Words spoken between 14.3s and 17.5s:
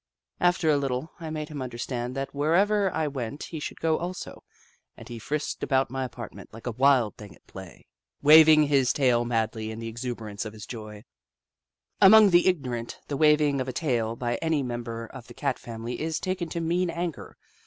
any member of the Cat family is taken to mean anger.